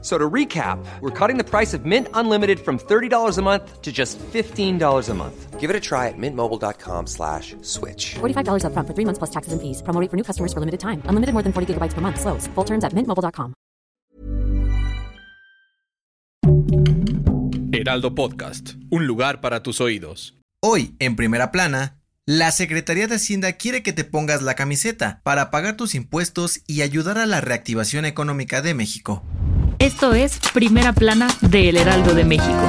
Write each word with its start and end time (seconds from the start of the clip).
So 0.00 0.16
to 0.16 0.30
recap, 0.30 0.78
we're 1.00 1.10
cutting 1.10 1.38
the 1.38 1.44
price 1.44 1.74
of 1.74 1.84
Mint 1.84 2.06
Unlimited 2.14 2.60
from 2.60 2.78
$30 2.78 3.36
a 3.36 3.42
month 3.42 3.82
to 3.82 3.90
just 3.90 4.16
$15 4.32 5.08
a 5.08 5.14
month. 5.14 5.58
Give 5.58 5.70
it 5.70 5.74
a 5.74 5.80
try 5.80 6.06
at 6.06 6.14
mintmobile.com 6.16 7.06
slash 7.08 7.56
switch. 7.62 8.14
$45 8.20 8.62
upfront 8.62 8.86
for 8.86 8.94
three 8.94 9.04
months 9.04 9.18
plus 9.18 9.30
taxes 9.30 9.52
and 9.52 9.60
fees. 9.60 9.82
Promo 9.82 10.00
rate 10.00 10.08
for 10.08 10.16
new 10.16 10.22
customers 10.22 10.52
for 10.52 10.60
limited 10.60 10.78
time. 10.78 11.02
Unlimited 11.08 11.34
more 11.34 11.42
than 11.42 11.52
40 11.52 11.74
gigabytes 11.74 11.94
per 11.94 12.00
month. 12.00 12.20
Slows. 12.20 12.46
Full 12.54 12.64
terms 12.64 12.84
at 12.84 12.94
mintmobile.com. 12.94 13.54
Heraldo 17.72 18.14
Podcast, 18.14 18.74
un 18.90 19.06
lugar 19.06 19.40
para 19.40 19.62
tus 19.62 19.80
oídos. 19.80 20.36
Hoy, 20.60 20.96
en 20.98 21.16
primera 21.16 21.52
plana, 21.52 21.98
la 22.26 22.50
Secretaría 22.50 23.06
de 23.06 23.14
Hacienda 23.14 23.52
quiere 23.52 23.82
que 23.82 23.92
te 23.92 24.04
pongas 24.04 24.42
la 24.42 24.54
camiseta 24.54 25.20
para 25.22 25.50
pagar 25.50 25.76
tus 25.76 25.94
impuestos 25.94 26.60
y 26.66 26.82
ayudar 26.82 27.18
a 27.18 27.26
la 27.26 27.40
reactivación 27.40 28.04
económica 28.04 28.62
de 28.62 28.74
México. 28.74 29.22
Esto 29.78 30.12
es 30.12 30.40
Primera 30.52 30.92
Plana 30.92 31.28
de 31.40 31.68
El 31.68 31.76
Heraldo 31.76 32.12
de 32.12 32.24
México. 32.24 32.68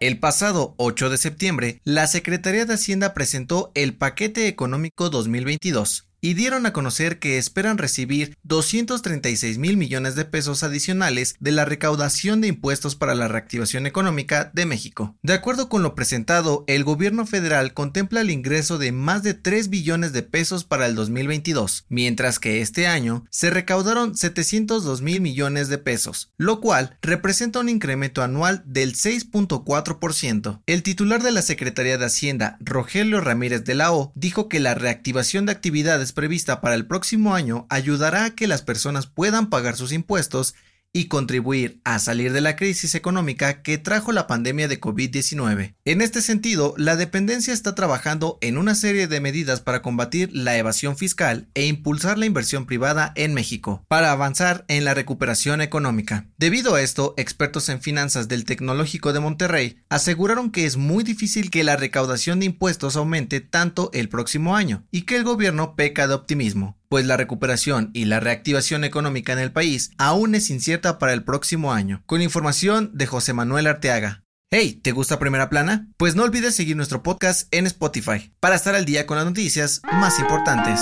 El 0.00 0.18
pasado 0.18 0.74
8 0.78 1.10
de 1.10 1.18
septiembre, 1.18 1.82
la 1.84 2.06
Secretaría 2.06 2.64
de 2.64 2.72
Hacienda 2.72 3.12
presentó 3.12 3.72
el 3.74 3.94
Paquete 3.94 4.48
Económico 4.48 5.10
2022 5.10 6.07
y 6.20 6.34
dieron 6.34 6.66
a 6.66 6.72
conocer 6.72 7.18
que 7.18 7.38
esperan 7.38 7.78
recibir 7.78 8.36
236 8.42 9.58
mil 9.58 9.76
millones 9.76 10.14
de 10.14 10.24
pesos 10.24 10.62
adicionales 10.62 11.36
de 11.40 11.52
la 11.52 11.64
recaudación 11.64 12.40
de 12.40 12.48
impuestos 12.48 12.96
para 12.96 13.14
la 13.14 13.28
reactivación 13.28 13.86
económica 13.86 14.50
de 14.54 14.66
México. 14.66 15.16
De 15.22 15.34
acuerdo 15.34 15.68
con 15.68 15.82
lo 15.82 15.94
presentado, 15.94 16.64
el 16.66 16.84
gobierno 16.84 17.26
federal 17.26 17.74
contempla 17.74 18.20
el 18.20 18.30
ingreso 18.30 18.78
de 18.78 18.92
más 18.92 19.22
de 19.22 19.34
3 19.34 19.68
billones 19.70 20.12
de 20.12 20.22
pesos 20.22 20.64
para 20.64 20.86
el 20.86 20.94
2022, 20.94 21.86
mientras 21.88 22.38
que 22.38 22.60
este 22.60 22.86
año 22.86 23.24
se 23.30 23.50
recaudaron 23.50 24.16
702 24.16 25.02
mil 25.02 25.20
millones 25.20 25.68
de 25.68 25.78
pesos, 25.78 26.32
lo 26.36 26.60
cual 26.60 26.96
representa 27.02 27.60
un 27.60 27.68
incremento 27.68 28.22
anual 28.22 28.62
del 28.66 28.94
6.4%. 28.94 30.62
El 30.66 30.82
titular 30.82 31.22
de 31.22 31.32
la 31.32 31.42
Secretaría 31.42 31.98
de 31.98 32.06
Hacienda, 32.06 32.56
Rogelio 32.60 33.20
Ramírez 33.20 33.64
de 33.64 33.74
la 33.74 33.92
O, 33.92 34.12
dijo 34.14 34.48
que 34.48 34.60
la 34.60 34.74
reactivación 34.74 35.46
de 35.46 35.52
actividades 35.52 36.07
prevista 36.12 36.60
para 36.60 36.74
el 36.74 36.86
próximo 36.86 37.34
año 37.34 37.66
ayudará 37.68 38.24
a 38.24 38.30
que 38.30 38.46
las 38.46 38.62
personas 38.62 39.06
puedan 39.06 39.50
pagar 39.50 39.76
sus 39.76 39.92
impuestos 39.92 40.54
y 40.92 41.06
contribuir 41.06 41.80
a 41.84 41.98
salir 41.98 42.32
de 42.32 42.40
la 42.40 42.56
crisis 42.56 42.94
económica 42.94 43.62
que 43.62 43.78
trajo 43.78 44.12
la 44.12 44.26
pandemia 44.26 44.68
de 44.68 44.80
COVID-19. 44.80 45.74
En 45.84 46.00
este 46.00 46.22
sentido, 46.22 46.74
la 46.76 46.96
dependencia 46.96 47.52
está 47.52 47.74
trabajando 47.74 48.38
en 48.40 48.58
una 48.58 48.74
serie 48.74 49.06
de 49.06 49.20
medidas 49.20 49.60
para 49.60 49.82
combatir 49.82 50.30
la 50.32 50.56
evasión 50.56 50.96
fiscal 50.96 51.48
e 51.54 51.66
impulsar 51.66 52.18
la 52.18 52.26
inversión 52.26 52.66
privada 52.66 53.12
en 53.16 53.34
México, 53.34 53.84
para 53.88 54.12
avanzar 54.12 54.64
en 54.68 54.84
la 54.84 54.94
recuperación 54.94 55.60
económica. 55.60 56.26
Debido 56.38 56.74
a 56.74 56.82
esto, 56.82 57.14
expertos 57.16 57.68
en 57.68 57.80
finanzas 57.80 58.28
del 58.28 58.44
Tecnológico 58.44 59.12
de 59.12 59.20
Monterrey 59.20 59.78
aseguraron 59.88 60.50
que 60.50 60.64
es 60.64 60.76
muy 60.76 61.04
difícil 61.04 61.50
que 61.50 61.64
la 61.64 61.76
recaudación 61.76 62.40
de 62.40 62.46
impuestos 62.46 62.96
aumente 62.96 63.40
tanto 63.40 63.90
el 63.92 64.08
próximo 64.08 64.56
año 64.56 64.84
y 64.90 65.02
que 65.02 65.16
el 65.16 65.24
gobierno 65.24 65.76
peca 65.76 66.08
de 66.08 66.14
optimismo 66.14 66.78
pues 66.88 67.06
la 67.06 67.16
recuperación 67.16 67.90
y 67.92 68.06
la 68.06 68.20
reactivación 68.20 68.84
económica 68.84 69.32
en 69.32 69.38
el 69.38 69.52
país 69.52 69.90
aún 69.98 70.34
es 70.34 70.50
incierta 70.50 70.98
para 70.98 71.12
el 71.12 71.24
próximo 71.24 71.72
año. 71.72 72.02
Con 72.06 72.22
información 72.22 72.90
de 72.94 73.06
José 73.06 73.32
Manuel 73.32 73.66
Arteaga. 73.66 74.24
Hey, 74.50 74.80
¿te 74.82 74.92
gusta 74.92 75.18
Primera 75.18 75.50
Plana? 75.50 75.88
Pues 75.98 76.16
no 76.16 76.22
olvides 76.22 76.54
seguir 76.54 76.74
nuestro 76.74 77.02
podcast 77.02 77.52
en 77.54 77.66
Spotify 77.66 78.32
para 78.40 78.56
estar 78.56 78.74
al 78.74 78.86
día 78.86 79.06
con 79.06 79.18
las 79.18 79.26
noticias 79.26 79.82
más 79.92 80.18
importantes. 80.18 80.80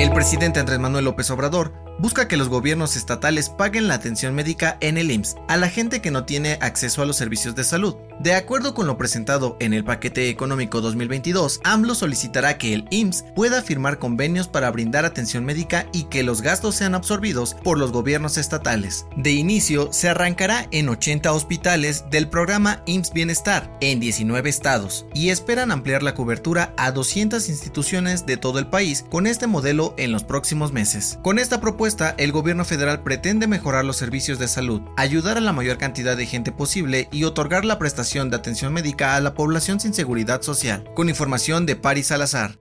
El 0.00 0.10
presidente 0.12 0.58
Andrés 0.58 0.80
Manuel 0.80 1.04
López 1.04 1.30
Obrador 1.30 1.72
busca 2.00 2.26
que 2.26 2.36
los 2.36 2.48
gobiernos 2.48 2.96
estatales 2.96 3.50
paguen 3.50 3.86
la 3.86 3.94
atención 3.94 4.34
médica 4.34 4.76
en 4.80 4.98
el 4.98 5.10
IMSS 5.10 5.36
a 5.46 5.56
la 5.56 5.68
gente 5.68 6.00
que 6.00 6.10
no 6.10 6.24
tiene 6.24 6.58
acceso 6.62 7.02
a 7.02 7.06
los 7.06 7.16
servicios 7.16 7.54
de 7.54 7.62
salud. 7.62 7.94
De 8.20 8.34
acuerdo 8.34 8.74
con 8.74 8.86
lo 8.86 8.98
presentado 8.98 9.56
en 9.60 9.72
el 9.72 9.82
paquete 9.82 10.28
económico 10.28 10.82
2022, 10.82 11.62
AMLO 11.64 11.94
solicitará 11.94 12.58
que 12.58 12.74
el 12.74 12.84
IMSS 12.90 13.24
pueda 13.34 13.62
firmar 13.62 13.98
convenios 13.98 14.46
para 14.46 14.70
brindar 14.70 15.06
atención 15.06 15.46
médica 15.46 15.86
y 15.94 16.02
que 16.02 16.22
los 16.22 16.42
gastos 16.42 16.74
sean 16.74 16.94
absorbidos 16.94 17.54
por 17.64 17.78
los 17.78 17.92
gobiernos 17.92 18.36
estatales. 18.36 19.06
De 19.16 19.30
inicio, 19.30 19.90
se 19.90 20.10
arrancará 20.10 20.68
en 20.70 20.90
80 20.90 21.32
hospitales 21.32 22.04
del 22.10 22.28
programa 22.28 22.82
IMSS 22.84 23.12
Bienestar 23.14 23.74
en 23.80 24.00
19 24.00 24.50
estados 24.50 25.06
y 25.14 25.30
esperan 25.30 25.72
ampliar 25.72 26.02
la 26.02 26.14
cobertura 26.14 26.74
a 26.76 26.92
200 26.92 27.48
instituciones 27.48 28.26
de 28.26 28.36
todo 28.36 28.58
el 28.58 28.66
país 28.66 29.06
con 29.08 29.26
este 29.26 29.46
modelo 29.46 29.94
en 29.96 30.12
los 30.12 30.24
próximos 30.24 30.74
meses. 30.74 31.18
Con 31.22 31.38
esta 31.38 31.62
propuesta 31.62 32.14
el 32.18 32.32
gobierno 32.32 32.66
federal 32.66 33.02
pretende 33.02 33.46
mejorar 33.46 33.86
los 33.86 33.96
servicios 33.96 34.38
de 34.38 34.46
salud, 34.46 34.82
ayudar 34.98 35.38
a 35.38 35.40
la 35.40 35.54
mayor 35.54 35.78
cantidad 35.78 36.18
de 36.18 36.26
gente 36.26 36.52
posible 36.52 37.08
y 37.10 37.24
otorgar 37.24 37.64
la 37.64 37.78
prestación 37.78 38.09
de 38.10 38.36
atención 38.36 38.72
médica 38.72 39.14
a 39.14 39.20
la 39.20 39.34
población 39.34 39.78
sin 39.78 39.94
seguridad 39.94 40.42
social. 40.42 40.82
Con 40.96 41.08
información 41.08 41.64
de 41.64 41.76
Paris 41.76 42.08
Salazar. 42.08 42.58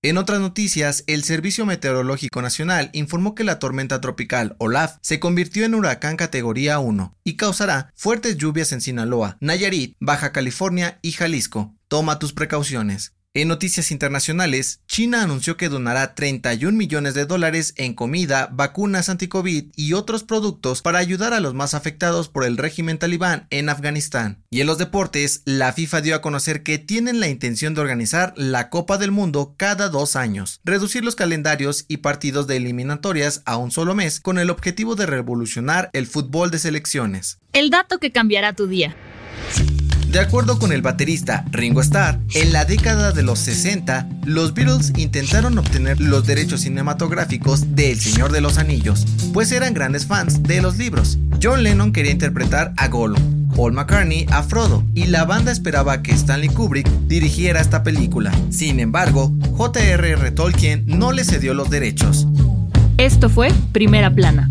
En 0.00 0.16
otras 0.16 0.38
noticias, 0.38 1.02
el 1.08 1.24
Servicio 1.24 1.66
Meteorológico 1.66 2.40
Nacional 2.40 2.90
informó 2.92 3.34
que 3.34 3.42
la 3.42 3.58
tormenta 3.58 4.00
tropical 4.00 4.54
Olaf 4.58 4.98
se 5.00 5.18
convirtió 5.18 5.64
en 5.64 5.74
huracán 5.74 6.16
categoría 6.16 6.78
1 6.78 7.16
y 7.24 7.34
causará 7.34 7.92
fuertes 7.96 8.36
lluvias 8.36 8.70
en 8.70 8.80
Sinaloa, 8.80 9.38
Nayarit, 9.40 9.96
Baja 9.98 10.30
California 10.30 11.00
y 11.02 11.12
Jalisco. 11.12 11.74
Toma 11.88 12.20
tus 12.20 12.32
precauciones. 12.32 13.15
En 13.36 13.48
noticias 13.48 13.90
internacionales, 13.90 14.80
China 14.86 15.22
anunció 15.22 15.58
que 15.58 15.68
donará 15.68 16.14
31 16.14 16.74
millones 16.74 17.12
de 17.12 17.26
dólares 17.26 17.74
en 17.76 17.92
comida, 17.92 18.48
vacunas 18.50 19.10
anti-COVID 19.10 19.72
y 19.76 19.92
otros 19.92 20.24
productos 20.24 20.80
para 20.80 21.00
ayudar 21.00 21.34
a 21.34 21.40
los 21.40 21.52
más 21.52 21.74
afectados 21.74 22.30
por 22.30 22.46
el 22.46 22.56
régimen 22.56 22.96
talibán 22.96 23.46
en 23.50 23.68
Afganistán. 23.68 24.42
Y 24.48 24.62
en 24.62 24.66
los 24.66 24.78
deportes, 24.78 25.42
la 25.44 25.74
FIFA 25.74 26.00
dio 26.00 26.14
a 26.14 26.22
conocer 26.22 26.62
que 26.62 26.78
tienen 26.78 27.20
la 27.20 27.28
intención 27.28 27.74
de 27.74 27.82
organizar 27.82 28.32
la 28.38 28.70
Copa 28.70 28.96
del 28.96 29.10
Mundo 29.10 29.54
cada 29.58 29.90
dos 29.90 30.16
años, 30.16 30.62
reducir 30.64 31.04
los 31.04 31.14
calendarios 31.14 31.84
y 31.88 31.98
partidos 31.98 32.46
de 32.46 32.56
eliminatorias 32.56 33.42
a 33.44 33.58
un 33.58 33.70
solo 33.70 33.94
mes 33.94 34.18
con 34.18 34.38
el 34.38 34.48
objetivo 34.48 34.94
de 34.94 35.04
revolucionar 35.04 35.90
el 35.92 36.06
fútbol 36.06 36.50
de 36.50 36.58
selecciones. 36.58 37.38
El 37.52 37.68
dato 37.68 37.98
que 37.98 38.12
cambiará 38.12 38.54
tu 38.54 38.66
día. 38.66 38.96
De 40.10 40.20
acuerdo 40.20 40.58
con 40.58 40.72
el 40.72 40.82
baterista 40.82 41.44
Ringo 41.50 41.80
Starr, 41.80 42.18
en 42.34 42.52
la 42.52 42.64
década 42.64 43.12
de 43.12 43.22
los 43.22 43.38
60, 43.40 44.08
los 44.24 44.54
Beatles 44.54 44.92
intentaron 44.96 45.58
obtener 45.58 46.00
los 46.00 46.26
derechos 46.26 46.62
cinematográficos 46.62 47.74
de 47.74 47.92
El 47.92 48.00
Señor 48.00 48.32
de 48.32 48.40
los 48.40 48.56
Anillos, 48.56 49.06
pues 49.32 49.52
eran 49.52 49.74
grandes 49.74 50.06
fans 50.06 50.42
de 50.42 50.62
los 50.62 50.78
libros. 50.78 51.18
John 51.42 51.62
Lennon 51.62 51.92
quería 51.92 52.12
interpretar 52.12 52.72
a 52.76 52.88
Gollum, 52.88 53.48
Paul 53.54 53.72
McCartney 53.72 54.26
a 54.30 54.42
Frodo, 54.42 54.84
y 54.94 55.06
la 55.06 55.24
banda 55.24 55.52
esperaba 55.52 56.02
que 56.02 56.12
Stanley 56.12 56.48
Kubrick 56.48 56.88
dirigiera 57.08 57.60
esta 57.60 57.82
película. 57.82 58.32
Sin 58.50 58.80
embargo, 58.80 59.34
J.R.R. 59.56 60.30
Tolkien 60.30 60.84
no 60.86 61.12
le 61.12 61.24
cedió 61.24 61.52
los 61.52 61.68
derechos. 61.68 62.26
Esto 62.98 63.28
fue 63.28 63.52
Primera 63.72 64.14
Plana, 64.14 64.50